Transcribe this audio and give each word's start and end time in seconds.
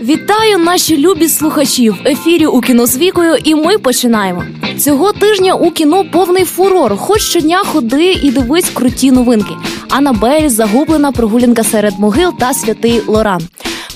Вітаю 0.00 0.58
наші 0.58 0.98
любі 0.98 1.28
слухачі 1.28 1.90
в 1.90 1.96
ефірі 2.06 2.46
у 2.46 2.60
кіно 2.60 2.86
з 2.86 2.96
вікою, 2.96 3.36
і 3.44 3.54
ми 3.54 3.78
починаємо. 3.78 4.44
Цього 4.78 5.12
тижня 5.12 5.54
у 5.54 5.70
кіно 5.70 6.04
повний 6.12 6.44
фурор. 6.44 6.96
Хоч 6.96 7.22
щодня 7.22 7.58
ходи 7.64 8.12
і 8.22 8.30
дивись 8.30 8.70
круті 8.70 9.10
новинки. 9.10 9.54
Анабель, 9.90 10.48
загублена 10.48 11.12
прогулянка 11.12 11.64
серед 11.64 11.98
могил 11.98 12.32
та 12.38 12.54
святий 12.54 13.02
Лоран. 13.06 13.40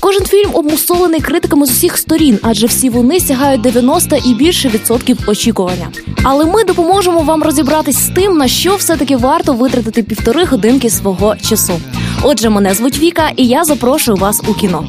Кожен 0.00 0.24
фільм 0.24 0.50
обмусолений 0.52 1.20
критиками 1.20 1.66
з 1.66 1.70
усіх 1.70 1.98
сторін, 1.98 2.38
адже 2.42 2.66
всі 2.66 2.90
вони 2.90 3.20
сягають 3.20 3.60
90 3.60 4.16
і 4.16 4.34
більше 4.34 4.68
відсотків 4.68 5.18
очікування. 5.26 5.88
Але 6.22 6.44
ми 6.44 6.64
допоможемо 6.64 7.20
вам 7.20 7.42
розібратись 7.42 7.98
з 7.98 8.10
тим, 8.14 8.36
на 8.36 8.48
що 8.48 8.76
все 8.76 8.96
таки 8.96 9.16
варто 9.16 9.52
витратити 9.52 10.02
півтори 10.02 10.44
годинки 10.44 10.90
свого 10.90 11.36
часу. 11.36 11.80
Отже, 12.22 12.50
мене 12.50 12.74
звуть 12.74 12.98
Віка, 12.98 13.30
і 13.36 13.46
я 13.46 13.64
запрошую 13.64 14.16
вас 14.16 14.42
у 14.48 14.54
кіно. 14.54 14.86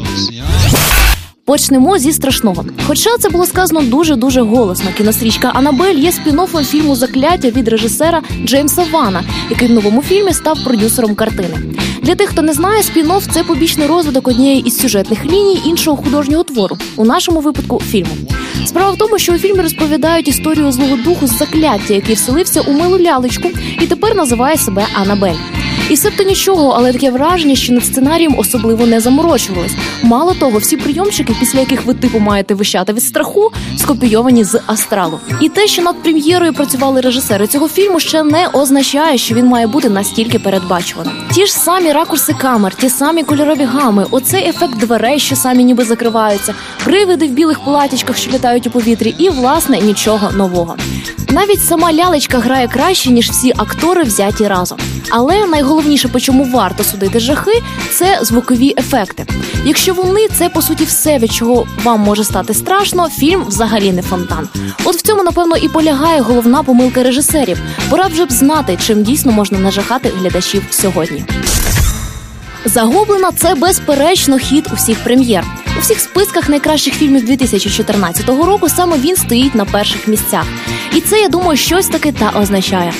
Почнемо 1.47 1.97
зі 1.97 2.13
страшного. 2.13 2.65
Хоча 2.87 3.17
це 3.17 3.29
було 3.29 3.45
сказано 3.45 3.81
дуже 3.81 4.15
дуже 4.15 4.41
голосно. 4.41 4.89
Кінострічка 4.97 5.51
Анабель 5.53 5.95
є 5.95 6.09
спін-оффом 6.09 6.63
фільму 6.63 6.95
Закляття 6.95 7.49
від 7.49 7.67
режисера 7.67 8.21
Джеймса 8.45 8.85
Вана, 8.91 9.23
який 9.49 9.67
в 9.67 9.71
новому 9.71 10.01
фільмі 10.01 10.33
став 10.33 10.63
продюсером 10.63 11.15
картини. 11.15 11.57
Для 12.01 12.15
тих, 12.15 12.29
хто 12.29 12.41
не 12.41 12.53
знає, 12.53 12.81
спін-офф– 12.81 13.31
це 13.31 13.43
побічний 13.43 13.87
розвиток 13.87 14.27
однієї 14.27 14.61
із 14.61 14.79
сюжетних 14.79 15.25
ліній 15.25 15.61
іншого 15.65 15.97
художнього 15.97 16.43
твору, 16.43 16.77
у 16.95 17.05
нашому 17.05 17.39
випадку 17.39 17.79
фільму. 17.79 18.11
Справа 18.65 18.91
в 18.91 18.97
тому, 18.97 19.19
що 19.19 19.33
у 19.33 19.37
фільмі 19.37 19.61
розповідають 19.61 20.27
історію 20.27 20.71
злого 20.71 20.95
духу 20.95 21.27
з 21.27 21.37
закляття, 21.37 21.93
який 21.93 22.15
вселився 22.15 22.61
у 22.61 22.73
милу 22.73 22.99
лялечку 22.99 23.49
і 23.81 23.87
тепер 23.87 24.15
називає 24.15 24.57
себе 24.57 24.85
Анабель. 24.93 25.56
І 25.89 25.93
все 25.93 26.11
то 26.11 26.23
нічого, 26.23 26.73
але 26.77 26.93
таке 26.93 27.11
враження, 27.11 27.55
що 27.55 27.73
над 27.73 27.85
сценарієм 27.85 28.35
особливо 28.37 28.85
не 28.85 28.99
заморочувались. 28.99 29.71
Мало 30.03 30.33
того, 30.33 30.57
всі 30.57 30.77
прийомчики, 30.77 31.35
після 31.39 31.59
яких 31.59 31.85
ви 31.85 31.93
типу 31.93 32.19
маєте 32.19 32.53
вищати 32.53 32.93
від 32.93 33.03
страху, 33.03 33.51
скопійовані 33.77 34.43
з 34.43 34.59
астралу. 34.65 35.19
І 35.41 35.49
те, 35.49 35.67
що 35.67 35.81
над 35.81 36.03
прем'єрою 36.03 36.53
працювали 36.53 37.01
режисери 37.01 37.47
цього 37.47 37.67
фільму, 37.67 37.99
ще 37.99 38.23
не 38.23 38.47
означає, 38.47 39.17
що 39.17 39.35
він 39.35 39.45
має 39.45 39.67
бути 39.67 39.89
настільки 39.89 40.39
передбачуваним. 40.39 41.13
Ті 41.33 41.45
ж 41.45 41.53
самі 41.53 41.91
ракурси 41.91 42.33
камер, 42.33 42.75
ті 42.75 42.89
самі 42.89 43.23
кольорові 43.23 43.63
гами, 43.63 44.05
оцей 44.11 44.49
ефект 44.49 44.77
дверей, 44.77 45.19
що 45.19 45.35
самі 45.35 45.63
ніби 45.63 45.83
закриваються, 45.83 46.53
привиди 46.83 47.27
в 47.27 47.31
білих 47.31 47.59
платічках, 47.59 48.17
що 48.17 48.31
літають 48.31 48.67
у 48.67 48.69
повітрі, 48.69 49.15
і 49.17 49.29
власне 49.29 49.79
нічого 49.79 50.31
нового. 50.31 50.75
Навіть 51.29 51.63
сама 51.65 51.93
лялечка 51.93 52.37
грає 52.37 52.67
краще 52.67 53.11
ніж 53.11 53.29
всі 53.29 53.53
актори 53.57 54.03
взяті 54.03 54.47
разом. 54.47 54.77
Але 55.09 55.45
найголовніше, 55.45 55.76
по 56.11 56.19
чому 56.19 56.43
варто 56.43 56.83
судити 56.83 57.19
жахи, 57.19 57.61
це 57.91 58.19
звукові 58.21 58.73
ефекти. 58.77 59.25
Якщо 59.65 59.93
вони 59.93 60.27
це 60.27 60.49
по 60.49 60.61
суті 60.61 60.83
все, 60.83 61.17
від 61.17 61.31
чого 61.31 61.67
вам 61.83 61.99
може 61.99 62.23
стати 62.23 62.53
страшно, 62.53 63.09
фільм 63.09 63.45
взагалі 63.47 63.91
не 63.91 64.01
фонтан. 64.01 64.49
От 64.83 64.95
в 64.95 65.01
цьому 65.01 65.23
напевно 65.23 65.57
і 65.57 65.69
полягає 65.69 66.21
головна 66.21 66.63
помилка 66.63 67.03
режисерів. 67.03 67.61
Пора 67.89 68.07
вже 68.07 68.25
б 68.25 68.31
знати, 68.31 68.77
чим 68.81 69.03
дійсно 69.03 69.31
можна 69.31 69.59
нажахати 69.59 70.11
глядачів 70.19 70.63
сьогодні. 70.69 71.25
Загублена 72.65 73.31
це 73.31 73.55
безперечно 73.55 74.37
хід 74.37 74.69
усіх 74.73 75.03
прем'єр. 75.03 75.43
У 75.77 75.79
всіх 75.79 75.99
списках 75.99 76.49
найкращих 76.49 76.93
фільмів 76.93 77.25
2014 77.25 78.29
року 78.29 78.69
саме 78.69 78.97
він 78.97 79.15
стоїть 79.15 79.55
на 79.55 79.65
перших 79.65 80.07
місцях. 80.07 80.45
І 80.95 81.01
це 81.01 81.21
я 81.21 81.27
думаю, 81.27 81.57
щось 81.57 81.87
таки 81.87 82.11
та 82.11 82.39
означає. 82.41 82.93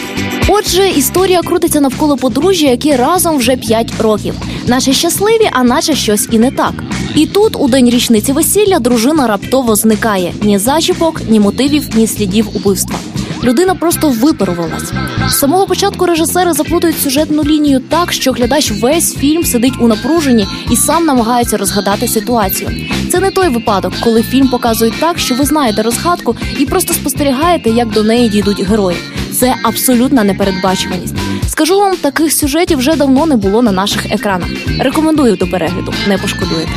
Отже, 0.48 0.90
історія 0.90 1.42
крутиться 1.42 1.82
навколо 1.82 2.18
подружжя, 2.18 2.68
які 2.68 2.96
разом 2.96 3.38
вже 3.38 3.56
5 3.56 4.02
років. 4.02 4.34
Наче 4.68 4.94
щасливі, 4.94 5.50
а 5.52 5.64
наче 5.64 5.96
щось 5.96 6.28
і 6.32 6.40
не 6.40 6.52
так. 6.52 6.74
І 7.16 7.26
тут, 7.26 7.56
у 7.60 7.68
день 7.68 7.90
річниці 7.90 8.34
весілля, 8.34 8.80
дружина 8.80 9.28
раптово 9.28 9.76
зникає 9.76 10.34
ні 10.42 10.58
зачіпок, 10.58 11.22
ні 11.30 11.40
мотивів, 11.40 11.90
ні 11.96 12.08
слідів 12.08 12.50
убивства. 12.54 13.00
Людина 13.48 13.76
просто 13.76 14.10
випарувалась. 14.10 14.94
З 15.30 15.40
самого 15.40 15.68
початку 15.68 16.06
режисери 16.06 16.54
заплутують 16.54 17.02
сюжетну 17.02 17.44
лінію 17.44 17.80
так, 17.80 18.14
що 18.14 18.32
глядач 18.32 18.72
весь 18.72 19.16
фільм 19.16 19.44
сидить 19.44 19.74
у 19.80 19.88
напруженні 19.88 20.48
і 20.72 20.76
сам 20.76 21.06
намагається 21.06 21.58
розгадати 21.58 22.08
ситуацію. 22.08 22.70
Це 23.12 23.20
не 23.20 23.32
той 23.32 23.50
випадок, 23.50 23.94
коли 24.04 24.24
фільм 24.24 24.48
показують 24.48 25.00
так, 25.00 25.20
що 25.20 25.36
ви 25.36 25.46
знаєте 25.46 25.82
розгадку 25.82 26.36
і 26.60 26.66
просто 26.66 26.94
спостерігаєте, 26.94 27.70
як 27.70 27.90
до 27.90 28.04
неї 28.04 28.30
дійдуть 28.30 28.64
герої. 28.64 28.98
Це 29.32 29.56
абсолютна 29.64 30.24
непередбачуваність. 30.24 31.16
Скажу 31.48 31.80
вам, 31.80 31.96
таких 31.96 32.34
сюжетів 32.34 32.78
вже 32.78 32.96
давно 32.96 33.26
не 33.26 33.36
було 33.36 33.62
на 33.62 33.72
наших 33.72 34.12
екранах. 34.12 34.50
Рекомендую 34.80 35.36
до 35.36 35.48
перегляду, 35.48 35.94
не 36.08 36.18
пошкодуєте. 36.18 36.72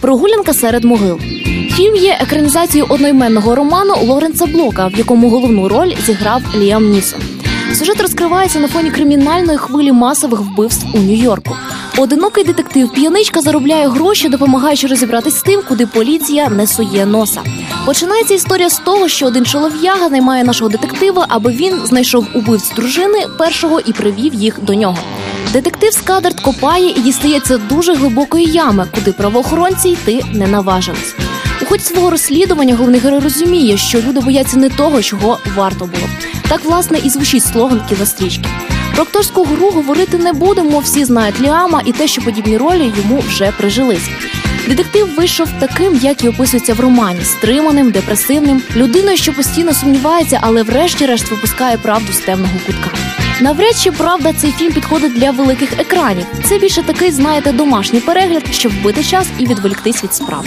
Прогулянка 0.00 0.54
серед 0.54 0.84
могил. 0.84 1.20
Фільм 1.80 1.96
є 1.96 2.18
екранізацією 2.20 2.86
одноіменного 2.88 3.54
роману 3.54 3.94
Лоренца 4.02 4.46
Блока, 4.46 4.86
в 4.86 4.98
якому 4.98 5.30
головну 5.30 5.68
роль 5.68 5.94
зіграв 6.06 6.42
Ліам 6.56 6.90
Нісон. 6.90 7.20
Сюжет 7.74 8.00
розкривається 8.00 8.58
на 8.58 8.68
фоні 8.68 8.90
кримінальної 8.90 9.58
хвилі 9.58 9.92
масових 9.92 10.40
вбивств 10.40 10.86
у 10.94 10.98
Нью-Йорку. 10.98 11.56
Одинокий 11.98 12.44
детектив 12.44 12.92
п'яничка 12.92 13.40
заробляє 13.40 13.88
гроші, 13.88 14.28
допомагаючи 14.28 14.86
розібратись 14.86 15.34
з 15.36 15.42
тим, 15.42 15.60
куди 15.68 15.86
поліція 15.86 16.48
не 16.48 16.66
сує 16.66 17.06
носа. 17.06 17.40
Починається 17.86 18.34
історія 18.34 18.70
з 18.70 18.78
того, 18.78 19.08
що 19.08 19.26
один 19.26 19.46
чолов'яга 19.46 20.08
наймає 20.08 20.44
нашого 20.44 20.70
детектива, 20.70 21.26
аби 21.28 21.50
він 21.50 21.80
знайшов 21.84 22.26
убивць 22.34 22.72
дружини 22.76 23.26
першого 23.38 23.80
і 23.80 23.92
привів 23.92 24.34
їх 24.34 24.62
до 24.62 24.74
нього. 24.74 24.98
Детектив 25.52 25.92
Скадерт 25.92 26.40
копає 26.40 26.90
і 26.90 27.00
дістається 27.00 27.58
дуже 27.58 27.94
глибокої 27.94 28.46
ями, 28.46 28.86
куди 28.94 29.12
правоохоронці 29.12 29.88
йти 29.88 30.24
не 30.32 30.46
наважились. 30.46 31.14
У 31.62 31.64
ході 31.64 31.82
свого 31.82 32.10
розслідування 32.10 32.74
головний 32.74 33.00
герой 33.00 33.20
розуміє, 33.20 33.76
що 33.76 34.00
люди 34.00 34.20
бояться 34.20 34.56
не 34.56 34.68
того, 34.68 35.02
чого 35.02 35.38
варто 35.56 35.84
було. 35.84 36.08
Так 36.48 36.64
власне 36.64 36.98
і 37.04 37.10
звучить 37.10 37.44
слоган 37.44 37.80
кінострічки. 37.88 38.44
Про 38.94 39.02
акторську 39.02 39.44
гру 39.44 39.70
говорити 39.70 40.18
не 40.18 40.32
будемо. 40.32 40.78
Всі 40.78 41.04
знають 41.04 41.40
Ліама 41.40 41.82
і 41.84 41.92
те, 41.92 42.08
що 42.08 42.22
подібні 42.22 42.56
ролі 42.56 42.92
йому 42.96 43.18
вже 43.28 43.52
прижились. 43.52 44.08
Детектив 44.68 45.14
вийшов 45.16 45.48
таким, 45.60 45.98
як 46.02 46.24
і 46.24 46.28
описується 46.28 46.74
в 46.74 46.80
романі: 46.80 47.20
стриманим, 47.24 47.90
депресивним, 47.90 48.62
людиною, 48.76 49.16
що 49.16 49.32
постійно 49.32 49.74
сумнівається, 49.74 50.38
але 50.42 50.62
врешті-решт 50.62 51.30
випускає 51.30 51.76
правду 51.76 52.12
з 52.12 52.18
темного 52.18 52.54
кутка. 52.66 52.90
Навряд 53.40 53.76
чи 53.82 53.92
правда 53.92 54.32
цей 54.32 54.52
фільм 54.52 54.72
підходить 54.72 55.14
для 55.14 55.30
великих 55.30 55.80
екранів. 55.80 56.26
Це 56.44 56.58
більше 56.58 56.82
такий, 56.82 57.10
знаєте, 57.10 57.52
домашній 57.52 58.00
перегляд, 58.00 58.42
щоб 58.50 58.72
вбити 58.72 59.04
час 59.04 59.26
і 59.38 59.46
відволіктись 59.46 60.04
від 60.04 60.14
справ. 60.14 60.44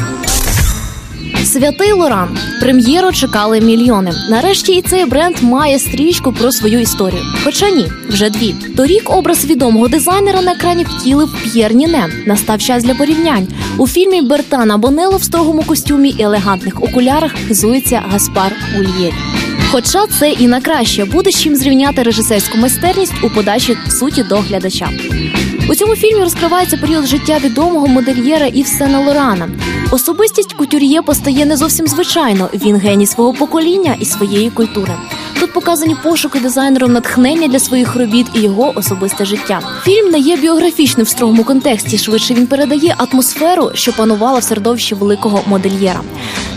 Святий 1.45 1.91
Лоран 1.93 2.37
прем'єру 2.61 3.11
чекали 3.11 3.61
мільйони. 3.61 4.11
Нарешті 4.29 4.71
і 4.73 4.81
цей 4.81 5.05
бренд 5.05 5.35
має 5.41 5.79
стрічку 5.79 6.33
про 6.33 6.51
свою 6.51 6.79
історію. 6.79 7.21
Хоча 7.43 7.69
ні, 7.69 7.87
вже 8.09 8.29
дві. 8.29 8.55
Торік 8.77 9.09
образ 9.09 9.45
відомого 9.45 9.87
дизайнера 9.87 10.41
на 10.41 10.51
екрані 10.51 10.83
втілив 10.83 11.29
П'єр 11.43 11.73
Ніне. 11.73 12.09
Настав 12.25 12.59
час 12.59 12.83
для 12.83 12.95
порівнянь. 12.95 13.47
У 13.77 13.87
фільмі 13.87 14.21
Бертрана 14.21 14.77
Бонелло 14.77 15.17
в 15.17 15.23
строгому 15.23 15.63
костюмі 15.63 16.09
і 16.09 16.23
елегантних 16.23 16.83
окулярах 16.83 17.31
хизується 17.47 18.03
Гаспар 18.11 18.51
Ульєль. 18.79 19.13
Хоча 19.73 20.07
це 20.07 20.29
і 20.31 20.47
на 20.47 20.61
краще 20.61 21.05
буде 21.05 21.31
з 21.31 21.41
чим 21.41 21.55
зрівняти 21.55 22.03
режисерську 22.03 22.57
майстерність 22.57 23.13
у 23.23 23.29
подачі 23.29 23.77
суті 23.89 24.23
до 24.23 24.35
глядача. 24.35 24.89
У 25.69 25.75
цьому 25.75 25.95
фільмі 25.95 26.23
розкривається 26.23 26.77
період 26.77 27.05
життя 27.05 27.37
відомого 27.43 27.87
модельєра 27.87 28.45
Іва 28.45 28.99
Сен-Лорана. 28.99 29.49
Особистість 29.91 30.53
кутюр'є 30.53 31.01
постає 31.01 31.45
не 31.45 31.57
зовсім 31.57 31.87
звичайно. 31.87 32.49
Він 32.53 32.75
геній 32.75 33.07
свого 33.07 33.33
покоління 33.33 33.95
і 33.99 34.05
своєї 34.05 34.49
культури. 34.49 34.93
Тут 35.43 35.53
показані 35.53 35.95
пошуки 36.03 36.39
дизайнером 36.39 36.93
натхнення 36.93 37.47
для 37.47 37.59
своїх 37.59 37.95
робіт 37.95 38.27
і 38.33 38.39
його 38.39 38.73
особисте 38.75 39.25
життя. 39.25 39.59
Фільм 39.83 40.11
не 40.11 40.19
є 40.19 40.37
біографічним 40.37 41.05
в 41.05 41.09
строгому 41.09 41.43
контексті. 41.43 41.97
Швидше 41.97 42.33
він 42.33 42.47
передає 42.47 42.95
атмосферу, 42.97 43.71
що 43.73 43.93
панувала 43.93 44.39
в 44.39 44.43
середовищі 44.43 44.95
великого 44.95 45.41
модельєра. 45.47 46.01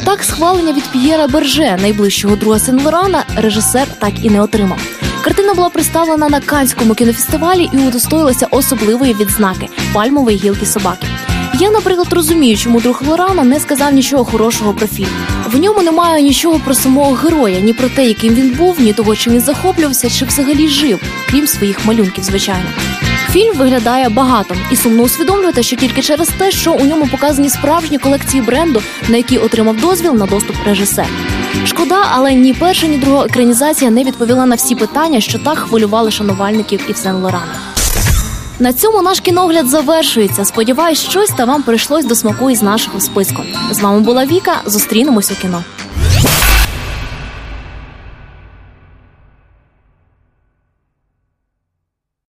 Так, 0.05 0.25
схвалення 0.25 0.73
від 0.73 0.83
П'єра 0.83 1.27
Берже, 1.29 1.79
найближчого 1.83 2.37
друга 2.37 2.59
Сен 2.59 2.81
Лорана, 2.85 3.25
режисер 3.37 3.87
так 3.99 4.13
і 4.23 4.31
не 4.31 4.43
отримав. 4.43 4.79
Картина 5.25 5.55
була 5.55 5.69
представлена 5.69 6.29
на 6.29 6.41
Канському 6.41 6.95
кінофестивалі 6.95 7.71
і 7.73 7.79
удостоїлася 7.79 8.47
особливої 8.51 9.15
відзнаки 9.15 9.69
пальмової 9.93 10.37
гілки 10.37 10.67
собаки. 10.67 11.07
Я, 11.61 11.71
наприклад, 11.71 12.13
розумію, 12.13 12.57
чому 12.57 12.81
друг 12.81 13.03
Лорана 13.09 13.45
не 13.45 13.61
сказав 13.61 13.93
нічого 13.93 14.25
хорошого 14.25 14.73
про 14.73 14.87
фільм. 14.87 15.09
В 15.57 15.59
ньому 15.59 15.83
немає 15.83 16.23
нічого 16.23 16.61
про 16.65 16.75
самого 16.75 17.13
героя, 17.13 17.61
ні 17.61 17.73
про 17.73 17.89
те, 17.89 18.07
яким 18.07 18.35
він 18.35 18.51
був, 18.51 18.81
ні 18.81 18.93
того, 18.93 19.17
чим 19.17 19.33
він 19.33 19.41
захоплювався, 19.41 20.11
чи 20.11 20.25
взагалі 20.25 20.69
жив, 20.69 21.01
крім 21.31 21.47
своїх 21.47 21.87
малюнків, 21.87 22.25
звичайно. 22.25 22.65
Фільм 23.31 23.55
виглядає 23.57 24.09
багато 24.09 24.55
і 24.71 24.77
сумно 24.77 25.03
усвідомлювати, 25.03 25.63
що 25.63 25.77
тільки 25.77 26.03
через 26.03 26.29
те, 26.29 26.51
що 26.51 26.73
у 26.73 26.85
ньому 26.85 27.07
показані 27.07 27.49
справжні 27.49 27.99
колекції 27.99 28.43
бренду, 28.43 28.83
на 29.09 29.17
які 29.17 29.39
отримав 29.39 29.77
дозвіл 29.77 30.15
на 30.15 30.27
доступ 30.27 30.57
режисер. 30.67 31.09
Шкода, 31.65 32.03
але 32.11 32.35
ні 32.35 32.55
перша, 32.55 32.87
ні 32.87 32.99
друга 32.99 33.25
екранізація 33.25 33.91
не 33.91 34.05
відповіла 34.05 34.47
на 34.47 34.55
всі 34.55 34.75
питання, 34.75 35.21
що 35.21 35.39
так 35.39 35.59
хвилювали 35.59 36.11
шанувальників 36.11 36.81
Івсен 36.89 37.17
Лорана. 37.17 37.66
На 38.59 38.73
цьому 38.73 39.03
наш 39.03 39.21
кіногляд 39.21 39.69
завершується. 39.69 40.45
Сподіваюсь, 40.45 41.01
щось 41.01 41.31
та 41.31 41.45
вам 41.45 41.63
прийшлось 41.63 42.05
до 42.05 42.15
смаку 42.15 42.51
із 42.51 42.63
нашого 42.63 43.01
списку. 43.01 43.43
З 43.71 43.81
вами 43.81 44.01
була 44.01 44.27
Віка. 44.27 44.63
Зустрінемось 44.67 45.31
у 45.31 45.35
кіно. 45.35 45.65